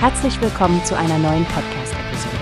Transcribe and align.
Herzlich 0.00 0.40
willkommen 0.40 0.84
zu 0.84 0.96
einer 0.96 1.18
neuen 1.18 1.44
Podcast-Episode. 1.46 2.36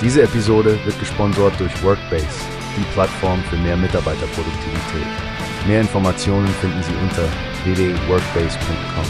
Diese 0.00 0.22
Episode 0.22 0.78
wird 0.84 0.96
gesponsert 1.00 1.58
durch 1.58 1.82
Workbase, 1.82 2.28
die 2.76 2.84
Plattform 2.92 3.42
für 3.50 3.56
mehr 3.56 3.76
Mitarbeiterproduktivität. 3.76 5.08
Mehr 5.66 5.80
Informationen 5.80 6.46
finden 6.46 6.80
Sie 6.84 6.94
unter 7.02 7.24
www.workbase.com. 7.64 9.04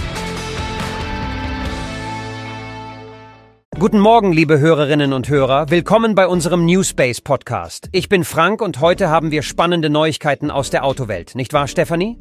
Guten 3.79 4.01
Morgen, 4.01 4.33
liebe 4.33 4.59
Hörerinnen 4.59 5.12
und 5.12 5.29
Hörer. 5.29 5.69
Willkommen 5.69 6.15
bei 6.15 6.27
unserem 6.27 6.65
Newspace 6.65 7.20
Podcast. 7.20 7.91
Ich 7.92 8.09
bin 8.09 8.24
Frank 8.24 8.62
und 8.62 8.80
heute 8.80 9.10
haben 9.10 9.30
wir 9.30 9.42
spannende 9.42 9.91
Neuigkeiten 9.91 10.51
aus 10.51 10.70
der 10.70 10.83
Autowelt. 10.83 11.34
Nicht 11.34 11.52
wahr, 11.52 11.69
Stefanie? 11.69 12.16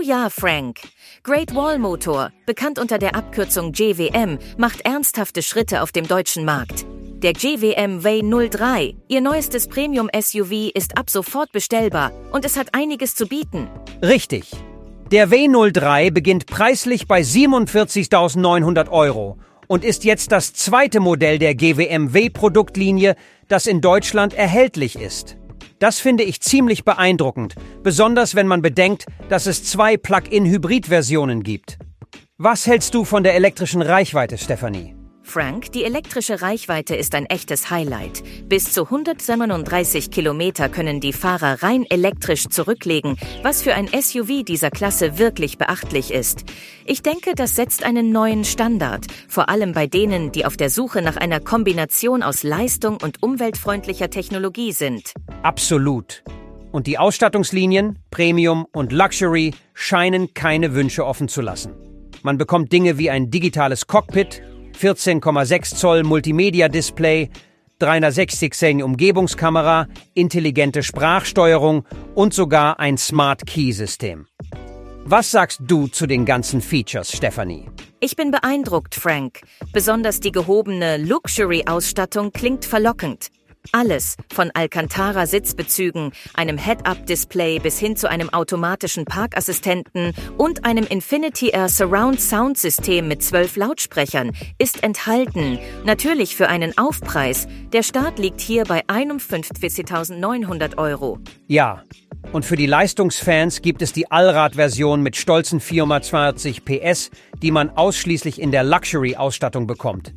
Oh 0.00 0.02
ja, 0.02 0.30
Frank. 0.30 0.80
Great 1.22 1.54
Wall 1.54 1.78
Motor, 1.78 2.30
bekannt 2.46 2.78
unter 2.78 2.98
der 2.98 3.14
Abkürzung 3.14 3.72
GWM, 3.72 4.38
macht 4.56 4.80
ernsthafte 4.82 5.42
Schritte 5.42 5.82
auf 5.82 5.92
dem 5.92 6.08
deutschen 6.08 6.46
Markt. 6.46 6.86
Der 7.22 7.34
GWM 7.34 8.02
Way 8.02 8.22
03, 8.48 8.94
ihr 9.08 9.20
neuestes 9.20 9.68
Premium-SUV, 9.68 10.70
ist 10.74 10.96
ab 10.96 11.10
sofort 11.10 11.52
bestellbar 11.52 12.12
und 12.32 12.46
es 12.46 12.56
hat 12.56 12.74
einiges 12.74 13.14
zu 13.14 13.26
bieten. 13.26 13.68
Richtig. 14.00 14.50
Der 15.10 15.28
W03 15.28 16.10
beginnt 16.12 16.46
preislich 16.46 17.06
bei 17.06 17.20
47.900 17.20 18.88
Euro 18.88 19.36
und 19.66 19.84
ist 19.84 20.04
jetzt 20.04 20.32
das 20.32 20.54
zweite 20.54 21.00
Modell 21.00 21.38
der 21.38 21.54
GWM 21.54 22.14
W-Produktlinie, 22.14 23.16
das 23.48 23.66
in 23.66 23.82
Deutschland 23.82 24.32
erhältlich 24.32 24.98
ist. 24.98 25.36
Das 25.80 25.98
finde 25.98 26.24
ich 26.24 26.42
ziemlich 26.42 26.84
beeindruckend, 26.84 27.54
besonders 27.82 28.34
wenn 28.34 28.46
man 28.46 28.60
bedenkt, 28.60 29.06
dass 29.30 29.46
es 29.46 29.64
zwei 29.64 29.96
Plug-in-Hybrid-Versionen 29.96 31.42
gibt. 31.42 31.78
Was 32.36 32.66
hältst 32.66 32.94
du 32.94 33.04
von 33.04 33.24
der 33.24 33.34
elektrischen 33.34 33.80
Reichweite, 33.80 34.36
Stefanie? 34.36 34.99
Frank, 35.30 35.70
die 35.70 35.84
elektrische 35.84 36.42
Reichweite 36.42 36.96
ist 36.96 37.14
ein 37.14 37.24
echtes 37.26 37.70
Highlight. 37.70 38.24
Bis 38.48 38.72
zu 38.72 38.86
137 38.86 40.10
Kilometer 40.10 40.68
können 40.68 40.98
die 40.98 41.12
Fahrer 41.12 41.62
rein 41.62 41.86
elektrisch 41.88 42.48
zurücklegen, 42.48 43.16
was 43.44 43.62
für 43.62 43.76
ein 43.76 43.86
SUV 43.86 44.42
dieser 44.42 44.72
Klasse 44.72 45.18
wirklich 45.18 45.56
beachtlich 45.56 46.12
ist. 46.12 46.46
Ich 46.84 47.02
denke, 47.02 47.36
das 47.36 47.54
setzt 47.54 47.84
einen 47.84 48.10
neuen 48.10 48.44
Standard, 48.44 49.06
vor 49.28 49.48
allem 49.48 49.70
bei 49.70 49.86
denen, 49.86 50.32
die 50.32 50.44
auf 50.44 50.56
der 50.56 50.68
Suche 50.68 51.00
nach 51.00 51.16
einer 51.16 51.38
Kombination 51.38 52.24
aus 52.24 52.42
Leistung 52.42 52.98
und 53.00 53.22
umweltfreundlicher 53.22 54.10
Technologie 54.10 54.72
sind. 54.72 55.14
Absolut. 55.44 56.24
Und 56.72 56.88
die 56.88 56.98
Ausstattungslinien, 56.98 58.00
Premium 58.10 58.66
und 58.72 58.90
Luxury 58.90 59.54
scheinen 59.74 60.34
keine 60.34 60.74
Wünsche 60.74 61.06
offen 61.06 61.28
zu 61.28 61.40
lassen. 61.40 61.72
Man 62.24 62.36
bekommt 62.36 62.72
Dinge 62.72 62.98
wie 62.98 63.10
ein 63.10 63.30
digitales 63.30 63.86
Cockpit, 63.86 64.42
14,6 64.78 65.76
Zoll 65.76 66.02
Multimedia-Display, 66.02 67.30
360 67.78 68.82
Umgebungskamera, 68.82 69.86
intelligente 70.14 70.82
Sprachsteuerung 70.82 71.84
und 72.14 72.34
sogar 72.34 72.78
ein 72.78 72.98
Smart 72.98 73.46
Key-System. 73.46 74.26
Was 75.04 75.30
sagst 75.30 75.60
du 75.62 75.86
zu 75.86 76.06
den 76.06 76.24
ganzen 76.24 76.60
Features, 76.60 77.10
Stephanie? 77.10 77.68
Ich 78.00 78.16
bin 78.16 78.30
beeindruckt, 78.30 78.94
Frank. 78.94 79.40
Besonders 79.72 80.20
die 80.20 80.30
gehobene 80.30 80.98
Luxury-Ausstattung 80.98 82.32
klingt 82.32 82.64
verlockend. 82.64 83.28
Alles, 83.72 84.16
von 84.32 84.50
Alcantara-Sitzbezügen, 84.52 86.12
einem 86.34 86.58
Head-Up-Display 86.58 87.60
bis 87.60 87.78
hin 87.78 87.96
zu 87.96 88.10
einem 88.10 88.30
automatischen 88.30 89.04
Parkassistenten 89.04 90.12
und 90.36 90.64
einem 90.64 90.86
Infinity 90.86 91.50
Air 91.50 91.68
Surround 91.68 92.20
Sound 92.20 92.58
System 92.58 93.06
mit 93.06 93.22
zwölf 93.22 93.56
Lautsprechern, 93.56 94.32
ist 94.58 94.82
enthalten. 94.82 95.58
Natürlich 95.84 96.34
für 96.34 96.48
einen 96.48 96.76
Aufpreis. 96.78 97.46
Der 97.72 97.82
Start 97.82 98.18
liegt 98.18 98.40
hier 98.40 98.64
bei 98.64 98.84
51.900 98.86 100.76
Euro. 100.78 101.18
Ja, 101.46 101.84
und 102.32 102.44
für 102.44 102.56
die 102.56 102.66
Leistungsfans 102.66 103.62
gibt 103.62 103.82
es 103.82 103.92
die 103.92 104.10
Allrad-Version 104.10 105.02
mit 105.02 105.16
stolzen 105.16 105.60
420 105.60 106.64
PS, 106.64 107.10
die 107.42 107.50
man 107.50 107.70
ausschließlich 107.70 108.40
in 108.40 108.50
der 108.52 108.62
Luxury-Ausstattung 108.64 109.66
bekommt. 109.66 110.12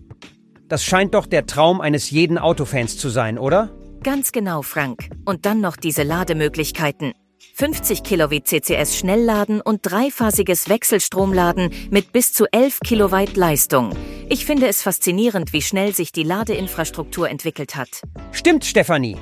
Das 0.74 0.84
scheint 0.84 1.14
doch 1.14 1.28
der 1.28 1.46
Traum 1.46 1.82
eines 1.82 2.10
jeden 2.10 2.40
Autofans 2.40 2.98
zu 2.98 3.10
sein, 3.10 3.38
oder? 3.38 3.70
Ganz 4.02 4.32
genau, 4.32 4.64
Frank. 4.64 5.08
Und 5.24 5.46
dann 5.46 5.62
noch 5.62 5.76
diese 5.76 6.02
Lademöglichkeiten. 6.02 7.14
50 7.54 8.02
Kilowatt 8.02 8.48
CCS 8.48 8.98
Schnellladen 8.98 9.62
und 9.62 9.82
dreiphasiges 9.84 10.70
Wechselstromladen 10.70 11.70
mit 11.92 12.12
bis 12.12 12.34
zu 12.34 12.52
11 12.52 12.80
Kilowatt 12.80 13.36
Leistung. 13.36 13.96
Ich 14.30 14.48
finde 14.48 14.68
es 14.68 14.82
faszinierend, 14.82 15.54
wie 15.54 15.62
schnell 15.62 15.94
sich 15.94 16.12
die 16.12 16.24
Ladeinfrastruktur 16.24 17.30
entwickelt 17.30 17.76
hat. 17.76 18.02
Stimmt, 18.32 18.66
Stefanie. 18.66 19.18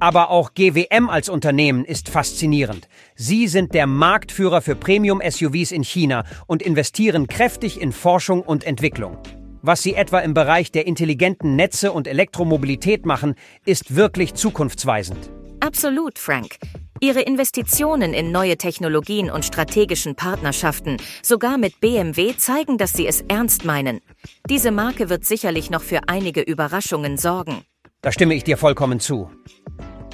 Aber 0.00 0.30
auch 0.30 0.54
GWM 0.54 1.08
als 1.08 1.28
Unternehmen 1.28 1.84
ist 1.84 2.08
faszinierend. 2.08 2.88
Sie 3.14 3.46
sind 3.46 3.74
der 3.74 3.86
Marktführer 3.86 4.60
für 4.60 4.74
Premium-SUVs 4.74 5.70
in 5.70 5.84
China 5.84 6.24
und 6.48 6.62
investieren 6.62 7.28
kräftig 7.28 7.80
in 7.80 7.92
Forschung 7.92 8.42
und 8.42 8.64
Entwicklung. 8.64 9.18
Was 9.66 9.82
sie 9.82 9.96
etwa 9.96 10.20
im 10.20 10.32
Bereich 10.32 10.70
der 10.70 10.86
intelligenten 10.86 11.56
Netze 11.56 11.90
und 11.90 12.06
Elektromobilität 12.06 13.04
machen, 13.04 13.34
ist 13.64 13.96
wirklich 13.96 14.34
zukunftsweisend. 14.34 15.28
Absolut, 15.58 16.20
Frank. 16.20 16.58
Ihre 17.00 17.22
Investitionen 17.22 18.14
in 18.14 18.30
neue 18.30 18.58
Technologien 18.58 19.28
und 19.28 19.44
strategischen 19.44 20.14
Partnerschaften, 20.14 20.98
sogar 21.20 21.58
mit 21.58 21.80
BMW, 21.80 22.36
zeigen, 22.36 22.78
dass 22.78 22.92
sie 22.92 23.08
es 23.08 23.22
ernst 23.22 23.64
meinen. 23.64 24.02
Diese 24.48 24.70
Marke 24.70 25.10
wird 25.10 25.24
sicherlich 25.24 25.68
noch 25.68 25.82
für 25.82 26.08
einige 26.08 26.42
Überraschungen 26.42 27.16
sorgen. 27.16 27.62
Da 28.02 28.12
stimme 28.12 28.34
ich 28.34 28.44
dir 28.44 28.58
vollkommen 28.58 29.00
zu. 29.00 29.32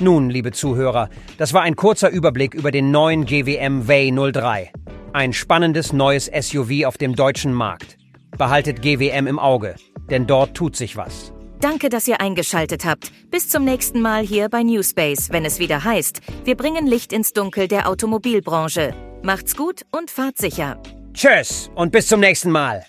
Nun, 0.01 0.31
liebe 0.31 0.53
Zuhörer, 0.53 1.11
das 1.37 1.53
war 1.53 1.61
ein 1.61 1.77
kurzer 1.77 2.09
Überblick 2.09 2.55
über 2.55 2.71
den 2.71 2.91
neuen 2.91 3.27
GWM 3.27 3.87
Way 3.87 4.33
03. 4.33 4.73
Ein 5.13 5.35
spannendes 5.35 5.93
neues 5.93 6.31
SUV 6.35 6.87
auf 6.87 6.97
dem 6.97 7.15
deutschen 7.15 7.53
Markt. 7.53 7.99
Behaltet 8.43 8.83
GWM 8.83 9.29
im 9.29 9.39
Auge, 9.39 9.77
denn 10.11 10.27
dort 10.27 10.57
tut 10.57 10.75
sich 10.75 10.97
was. 10.97 11.33
Danke, 11.61 11.89
dass 11.89 12.09
ihr 12.09 12.21
eingeschaltet 12.21 12.85
habt. 12.85 13.13
Bis 13.31 13.49
zum 13.49 13.65
nächsten 13.65 14.01
Mal 14.01 14.25
hier 14.25 14.49
bei 14.49 14.65
Newspace, 14.65 15.31
wenn 15.31 15.45
es 15.45 15.61
wieder 15.61 15.85
heißt, 15.85 16.21
wir 16.43 16.57
bringen 16.57 16.89
Licht 16.89 17.13
ins 17.13 17.33
Dunkel 17.33 17.69
der 17.69 17.89
Automobilbranche. 17.89 18.95
Macht's 19.23 19.55
gut 19.55 19.83
und 19.93 20.11
fahrt 20.11 20.39
sicher. 20.39 20.83
Tschüss 21.15 21.71
und 21.77 21.93
bis 21.93 22.09
zum 22.09 22.19
nächsten 22.19 22.51
Mal. 22.51 22.85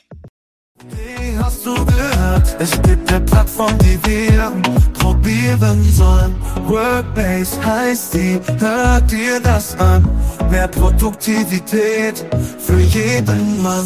Wie 0.89 1.37
hast 1.37 1.63
du 1.67 1.75
gehört? 1.85 2.55
Es 2.57 2.71
gibt 2.81 3.13
eine 3.13 3.23
Plattform, 3.23 3.77
die 3.77 3.99
wir 4.07 4.51
probieren 4.93 5.83
sollen. 5.83 6.35
Workbase 6.65 7.63
heißt 7.63 8.15
die, 8.15 8.39
hört 8.57 9.11
dir 9.11 9.39
das 9.39 9.77
an. 9.77 10.03
Mehr 10.49 10.67
Produktivität 10.67 12.25
für 12.57 12.79
jeden 12.79 13.61
Mann. 13.61 13.85